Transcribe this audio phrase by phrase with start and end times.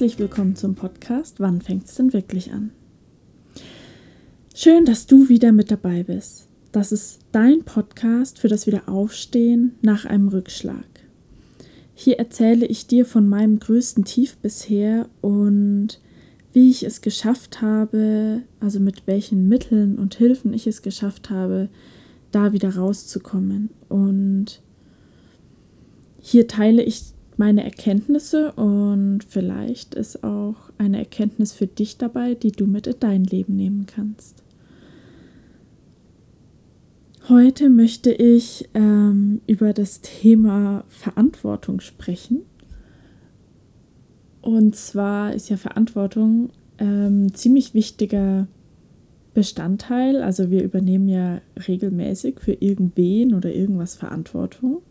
[0.00, 2.70] herzlich willkommen zum Podcast Wann fängt es denn wirklich an?
[4.54, 6.48] Schön, dass du wieder mit dabei bist.
[6.72, 10.86] Das ist dein Podcast für das Wiederaufstehen nach einem Rückschlag.
[11.92, 16.00] Hier erzähle ich dir von meinem größten Tief bisher und
[16.54, 21.68] wie ich es geschafft habe, also mit welchen Mitteln und Hilfen ich es geschafft habe,
[22.32, 23.68] da wieder rauszukommen.
[23.90, 24.62] Und
[26.18, 32.52] hier teile ich meine Erkenntnisse und vielleicht ist auch eine Erkenntnis für dich dabei, die
[32.52, 34.44] du mit in dein Leben nehmen kannst.
[37.30, 42.42] Heute möchte ich ähm, über das Thema Verantwortung sprechen.
[44.42, 48.48] Und zwar ist ja Verantwortung ähm, ziemlich wichtiger
[49.32, 50.22] Bestandteil.
[50.22, 54.82] Also wir übernehmen ja regelmäßig für irgendwen oder irgendwas Verantwortung.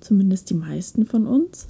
[0.00, 1.68] Zumindest die meisten von uns.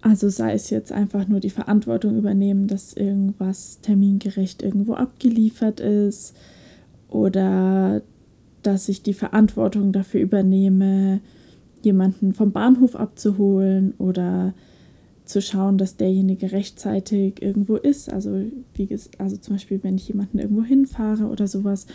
[0.00, 6.34] Also sei es jetzt einfach nur die Verantwortung übernehmen, dass irgendwas termingerecht irgendwo abgeliefert ist
[7.08, 8.02] oder
[8.62, 11.20] dass ich die Verantwortung dafür übernehme,
[11.82, 14.54] jemanden vom Bahnhof abzuholen oder
[15.24, 18.12] zu schauen, dass derjenige rechtzeitig irgendwo ist.
[18.12, 21.86] Also, wie also zum Beispiel, wenn ich jemanden irgendwo hinfahre oder sowas.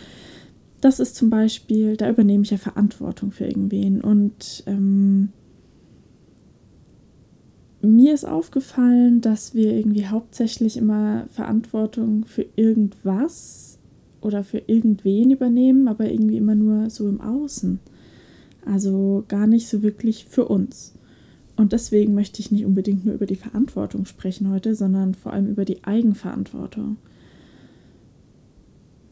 [0.84, 4.02] Das ist zum Beispiel, da übernehme ich ja Verantwortung für irgendwen.
[4.02, 5.30] Und ähm,
[7.80, 13.78] mir ist aufgefallen, dass wir irgendwie hauptsächlich immer Verantwortung für irgendwas
[14.20, 17.80] oder für irgendwen übernehmen, aber irgendwie immer nur so im Außen.
[18.66, 20.92] Also gar nicht so wirklich für uns.
[21.56, 25.48] Und deswegen möchte ich nicht unbedingt nur über die Verantwortung sprechen heute, sondern vor allem
[25.48, 26.98] über die Eigenverantwortung.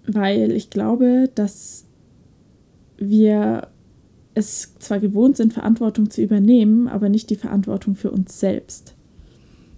[0.06, 1.84] Weil ich glaube, dass
[2.96, 3.68] wir
[4.34, 8.94] es zwar gewohnt sind, Verantwortung zu übernehmen, aber nicht die Verantwortung für uns selbst.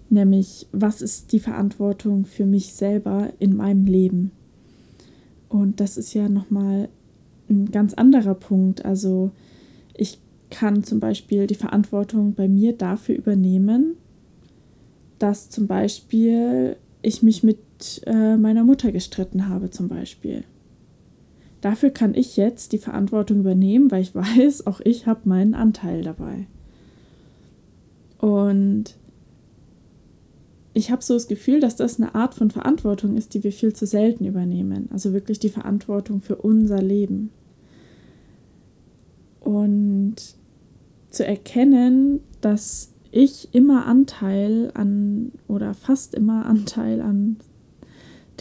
[0.09, 4.31] Nämlich, was ist die Verantwortung für mich selber in meinem Leben?
[5.49, 6.89] Und das ist ja nochmal
[7.49, 8.85] ein ganz anderer Punkt.
[8.85, 9.31] Also
[9.93, 10.19] ich
[10.49, 13.97] kann zum Beispiel die Verantwortung bei mir dafür übernehmen,
[15.19, 17.59] dass zum Beispiel ich mich mit
[18.05, 20.43] äh, meiner Mutter gestritten habe zum Beispiel.
[21.61, 26.01] Dafür kann ich jetzt die Verantwortung übernehmen, weil ich weiß, auch ich habe meinen Anteil
[26.01, 26.47] dabei.
[28.19, 28.95] Und
[30.73, 33.73] ich habe so das Gefühl, dass das eine Art von Verantwortung ist, die wir viel
[33.73, 34.89] zu selten übernehmen.
[34.91, 37.29] Also wirklich die Verantwortung für unser Leben.
[39.39, 40.15] Und
[41.11, 47.37] zu erkennen, dass ich immer Anteil an oder fast immer Anteil an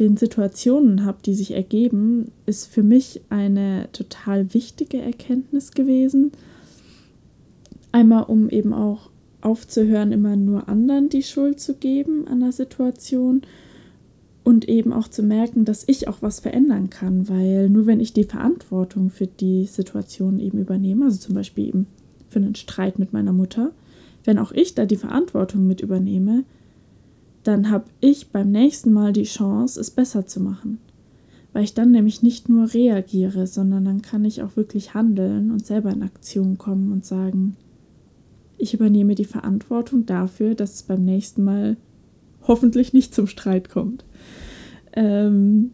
[0.01, 6.33] den Situationen habe, die sich ergeben, ist für mich eine total wichtige Erkenntnis gewesen.
[7.93, 13.43] Einmal, um eben auch aufzuhören, immer nur anderen die Schuld zu geben an der Situation
[14.43, 18.13] und eben auch zu merken, dass ich auch was verändern kann, weil nur wenn ich
[18.13, 21.87] die Verantwortung für die Situation eben übernehme, also zum Beispiel eben
[22.29, 23.71] für einen Streit mit meiner Mutter,
[24.25, 26.45] wenn auch ich da die Verantwortung mit übernehme,
[27.43, 30.79] dann habe ich beim nächsten Mal die Chance, es besser zu machen.
[31.53, 35.65] Weil ich dann nämlich nicht nur reagiere, sondern dann kann ich auch wirklich handeln und
[35.65, 37.57] selber in Aktion kommen und sagen,
[38.59, 41.77] ich übernehme die Verantwortung dafür, dass es beim nächsten Mal
[42.43, 44.05] hoffentlich nicht zum Streit kommt.
[44.95, 45.73] Ähm,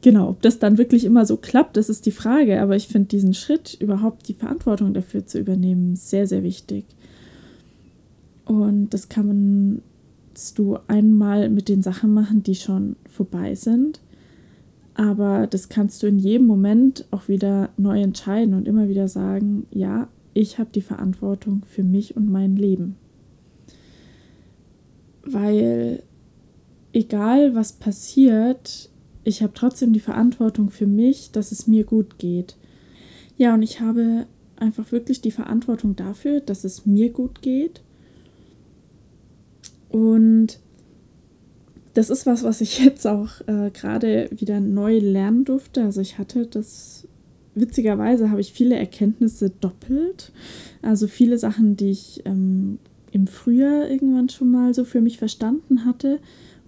[0.00, 2.60] genau, ob das dann wirklich immer so klappt, das ist die Frage.
[2.60, 6.84] Aber ich finde diesen Schritt, überhaupt die Verantwortung dafür zu übernehmen, sehr, sehr wichtig.
[8.44, 9.82] Und das kann man
[10.54, 14.00] du einmal mit den Sachen machen, die schon vorbei sind.
[14.94, 19.66] Aber das kannst du in jedem Moment auch wieder neu entscheiden und immer wieder sagen,
[19.70, 22.96] ja, ich habe die Verantwortung für mich und mein Leben.
[25.24, 26.02] Weil
[26.92, 28.90] egal was passiert,
[29.24, 32.56] ich habe trotzdem die Verantwortung für mich, dass es mir gut geht.
[33.36, 37.82] Ja, und ich habe einfach wirklich die Verantwortung dafür, dass es mir gut geht
[39.92, 40.58] und
[41.94, 45.84] das ist was, was ich jetzt auch äh, gerade wieder neu lernen durfte.
[45.84, 47.06] Also ich hatte das,
[47.54, 50.32] witzigerweise habe ich viele Erkenntnisse doppelt.
[50.80, 52.78] Also viele Sachen, die ich ähm,
[53.12, 56.18] im Frühjahr irgendwann schon mal so für mich verstanden hatte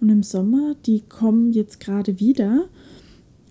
[0.00, 2.66] und im Sommer, die kommen jetzt gerade wieder.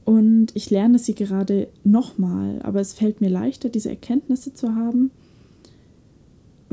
[0.06, 5.12] Und ich lerne sie gerade nochmal, aber es fällt mir leichter, diese Erkenntnisse zu haben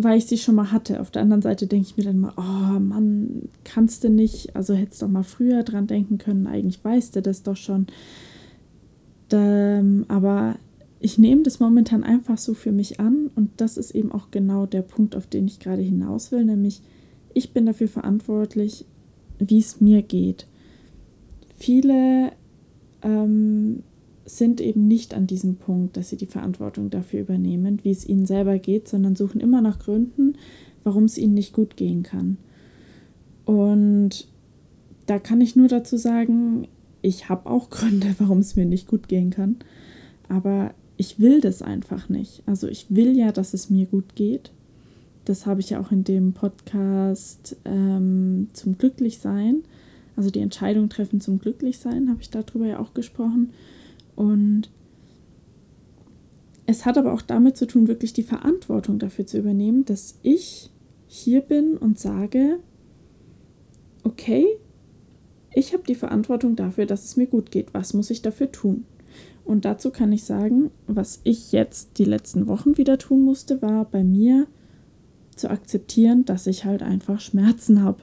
[0.05, 1.01] weil ich sie schon mal hatte.
[1.01, 4.75] Auf der anderen Seite denke ich mir dann mal, oh Mann, kannst du nicht, also
[4.75, 7.87] hättest doch mal früher dran denken können, eigentlich weißt du das doch schon.
[9.33, 10.57] Ähm, aber
[10.99, 14.67] ich nehme das momentan einfach so für mich an und das ist eben auch genau
[14.67, 16.83] der Punkt, auf den ich gerade hinaus will, nämlich
[17.33, 18.85] ich bin dafür verantwortlich,
[19.39, 20.47] wie es mir geht.
[21.57, 22.33] Viele
[23.03, 23.83] ähm,
[24.37, 28.27] sind eben nicht an diesem Punkt, dass sie die Verantwortung dafür übernehmen, wie es ihnen
[28.27, 30.35] selber geht, sondern suchen immer nach Gründen,
[30.85, 32.37] warum es ihnen nicht gut gehen kann.
[33.45, 34.29] Und
[35.07, 36.69] da kann ich nur dazu sagen,
[37.03, 39.57] ich habe auch Gründe, warum es mir nicht gut gehen kann.
[40.29, 42.43] Aber ich will das einfach nicht.
[42.47, 44.53] Also ich will ja, dass es mir gut geht.
[45.25, 49.63] Das habe ich ja auch in dem Podcast ähm, zum Glücklichsein,
[50.17, 53.51] also die Entscheidung treffen zum Glücklichsein, habe ich darüber ja auch gesprochen.
[54.21, 54.69] Und
[56.67, 60.71] es hat aber auch damit zu tun, wirklich die Verantwortung dafür zu übernehmen, dass ich
[61.07, 62.59] hier bin und sage,
[64.05, 64.47] okay,
[65.55, 67.73] ich habe die Verantwortung dafür, dass es mir gut geht.
[67.73, 68.85] Was muss ich dafür tun?
[69.43, 73.87] Und dazu kann ich sagen, was ich jetzt die letzten Wochen wieder tun musste, war
[73.87, 74.47] bei mir
[75.35, 78.03] zu akzeptieren, dass ich halt einfach Schmerzen habe.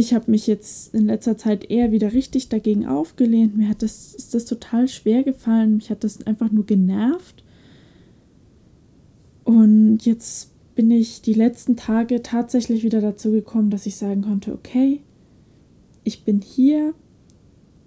[0.00, 3.54] Ich habe mich jetzt in letzter Zeit eher wieder richtig dagegen aufgelehnt.
[3.54, 5.76] Mir hat das, ist das total schwer gefallen.
[5.76, 7.44] Mich hat das einfach nur genervt.
[9.44, 14.54] Und jetzt bin ich die letzten Tage tatsächlich wieder dazu gekommen, dass ich sagen konnte,
[14.54, 15.02] okay,
[16.02, 16.94] ich bin hier,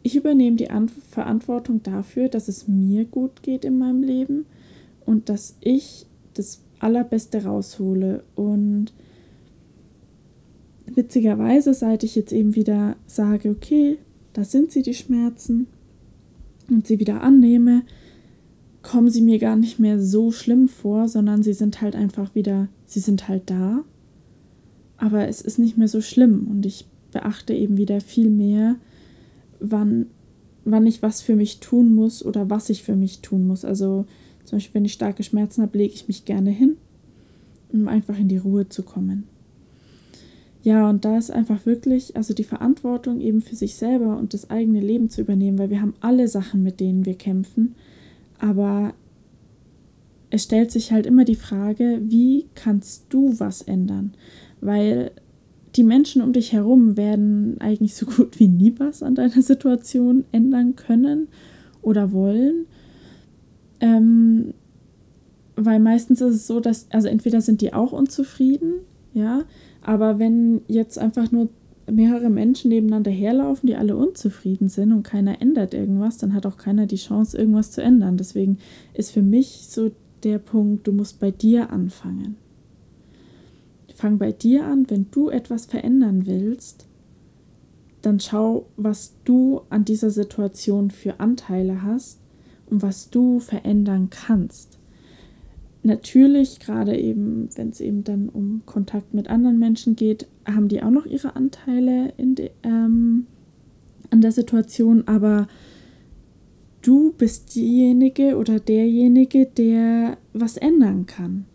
[0.03, 4.45] ich übernehme die An Verantwortung dafür, dass es mir gut geht in meinem Leben
[5.03, 6.05] und dass ich
[6.35, 8.23] das Allerbeste raushole.
[8.35, 8.93] Und
[10.95, 13.97] witzigerweise, seit ich jetzt eben wieder sage, okay,
[14.33, 15.67] da sind sie die Schmerzen
[16.69, 17.83] und sie wieder annehme,
[18.81, 22.67] kommen sie mir gar nicht mehr so schlimm vor, sondern sie sind halt einfach wieder,
[22.85, 23.83] sie sind halt da.
[24.97, 28.75] Aber es ist nicht mehr so schlimm und ich beachte eben wieder viel mehr,
[29.59, 30.07] wann,
[30.65, 33.63] wann ich was für mich tun muss oder was ich für mich tun muss.
[33.65, 34.05] Also
[34.43, 36.77] zum Beispiel, wenn ich starke Schmerzen habe, lege ich mich gerne hin,
[37.71, 39.23] um einfach in die Ruhe zu kommen.
[40.63, 44.49] Ja, und da ist einfach wirklich, also die Verantwortung eben für sich selber und das
[44.49, 47.75] eigene Leben zu übernehmen, weil wir haben alle Sachen, mit denen wir kämpfen,
[48.39, 48.93] aber
[50.29, 54.13] es stellt sich halt immer die Frage, wie kannst du was ändern?
[54.61, 55.11] Weil
[55.75, 60.23] die Menschen um dich herum werden eigentlich so gut wie nie was an deiner Situation
[60.31, 61.27] ändern können
[61.81, 62.65] oder wollen.
[63.79, 64.53] Ähm,
[65.55, 68.75] weil meistens ist es so, dass, also entweder sind die auch unzufrieden,
[69.13, 69.43] ja,
[69.81, 71.49] aber wenn jetzt einfach nur
[71.91, 76.57] mehrere Menschen nebeneinander herlaufen, die alle unzufrieden sind und keiner ändert irgendwas, dann hat auch
[76.57, 78.17] keiner die Chance, irgendwas zu ändern.
[78.17, 78.57] Deswegen
[78.93, 79.91] ist für mich so
[80.23, 82.37] der Punkt, du musst bei dir anfangen.
[83.93, 86.87] Fang bei dir an, wenn du etwas verändern willst,
[88.01, 92.19] dann schau, was du an dieser Situation für Anteile hast
[92.65, 94.77] und was du verändern kannst.
[95.83, 100.81] Natürlich, gerade eben, wenn es eben dann um Kontakt mit anderen Menschen geht, haben die
[100.81, 103.27] auch noch ihre Anteile de, ähm,
[104.09, 105.47] an der Situation, aber
[106.81, 111.45] du bist diejenige oder derjenige, der was ändern kann.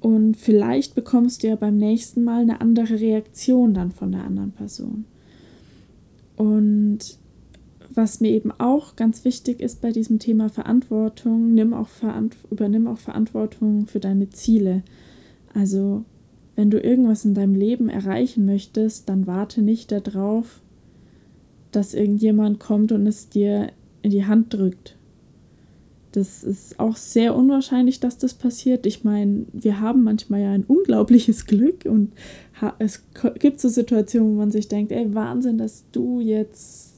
[0.00, 4.52] Und vielleicht bekommst du ja beim nächsten Mal eine andere Reaktion dann von der anderen
[4.52, 5.04] Person.
[6.36, 7.18] Und
[7.92, 12.86] was mir eben auch ganz wichtig ist bei diesem Thema Verantwortung, nimm auch Verant übernimm
[12.86, 14.82] auch Verantwortung für deine Ziele.
[15.54, 16.04] Also,
[16.56, 20.60] wenn du irgendwas in deinem Leben erreichen möchtest, dann warte nicht darauf,
[21.72, 24.96] dass irgendjemand kommt und es dir in die Hand drückt
[26.12, 28.86] das ist auch sehr unwahrscheinlich, dass das passiert.
[28.86, 32.12] Ich meine, wir haben manchmal ja ein unglaubliches Glück und
[32.78, 33.04] es
[33.38, 36.89] gibt so Situationen, wo man sich denkt, ey, Wahnsinn, dass du jetzt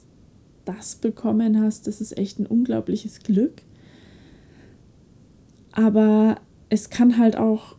[0.65, 1.87] das bekommen hast.
[1.87, 3.63] Das ist echt ein unglaubliches Glück.
[5.73, 6.37] Aber
[6.69, 7.77] es kann halt auch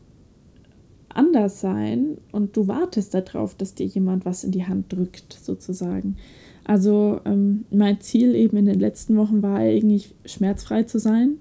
[1.09, 6.17] anders sein und du wartest darauf, dass dir jemand was in die Hand drückt, sozusagen.
[6.63, 11.37] Also ähm, mein Ziel eben in den letzten Wochen war eigentlich schmerzfrei zu sein,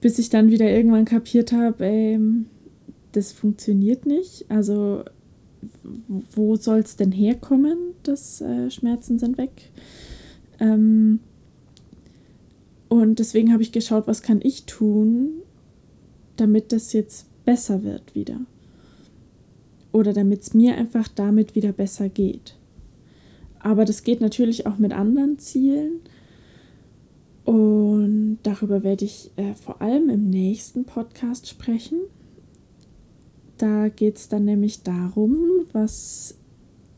[0.00, 2.46] bis ich dann wieder irgendwann kapiert habe, ähm,
[3.12, 4.44] das funktioniert nicht.
[4.50, 5.04] Also
[6.30, 9.70] wo soll es denn herkommen, dass äh, Schmerzen sind weg?
[10.60, 11.20] Ähm,
[12.88, 15.42] und deswegen habe ich geschaut, was kann ich tun,
[16.36, 18.40] damit das jetzt besser wird wieder.
[19.92, 22.56] Oder damit es mir einfach damit wieder besser geht.
[23.60, 26.00] Aber das geht natürlich auch mit anderen Zielen.
[27.44, 31.98] Und darüber werde ich äh, vor allem im nächsten Podcast sprechen.
[33.58, 35.36] Da geht es dann nämlich darum,
[35.72, 36.36] was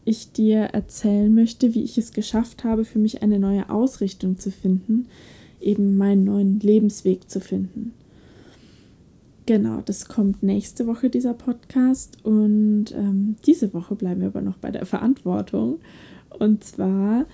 [0.05, 4.51] ich dir erzählen möchte, wie ich es geschafft habe, für mich eine neue Ausrichtung zu
[4.51, 5.07] finden,
[5.61, 7.93] eben meinen neuen Lebensweg zu finden.
[9.47, 12.25] Genau, das kommt nächste Woche, dieser Podcast.
[12.25, 15.79] Und ähm, diese Woche bleiben wir aber noch bei der Verantwortung.
[16.39, 17.27] Und zwar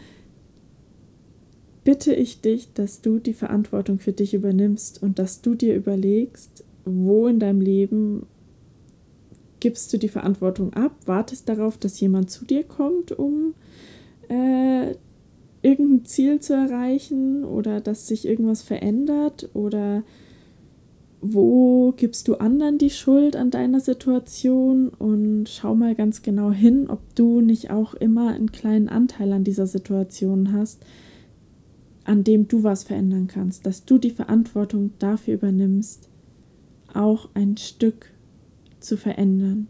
[1.84, 6.64] bitte ich dich, dass du die Verantwortung für dich übernimmst und dass du dir überlegst,
[6.84, 8.26] wo in deinem Leben
[9.62, 13.54] gibst du die Verantwortung ab, wartest darauf, dass jemand zu dir kommt, um
[14.28, 14.96] äh,
[15.62, 19.50] irgendein Ziel zu erreichen oder dass sich irgendwas verändert?
[19.54, 20.02] Oder
[21.20, 24.88] wo gibst du anderen die Schuld an deiner Situation?
[24.88, 29.44] Und schau mal ganz genau hin, ob du nicht auch immer einen kleinen Anteil an
[29.44, 30.84] dieser Situation hast,
[32.02, 36.08] an dem du was verändern kannst, dass du die Verantwortung dafür übernimmst,
[36.92, 38.11] auch ein Stück
[38.82, 39.68] zu verändern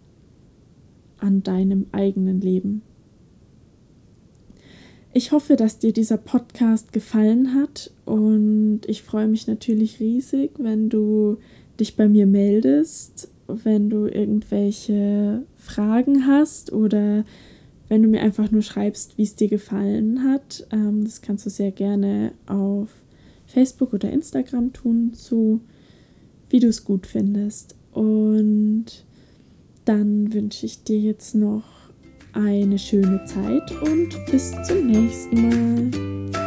[1.18, 2.82] an deinem eigenen Leben.
[5.14, 10.88] Ich hoffe, dass dir dieser Podcast gefallen hat und ich freue mich natürlich riesig, wenn
[10.88, 11.36] du
[11.78, 17.24] dich bei mir meldest, wenn du irgendwelche Fragen hast oder
[17.88, 20.66] wenn du mir einfach nur schreibst, wie es dir gefallen hat.
[20.72, 22.88] Ähm, das kannst du sehr gerne auf
[23.46, 25.60] Facebook oder Instagram tun, so
[26.48, 27.74] wie du es gut findest.
[27.92, 28.86] Und
[29.84, 31.64] dann wünsche ich dir jetzt noch
[32.32, 36.41] eine schöne Zeit und bis zum nächsten Mal.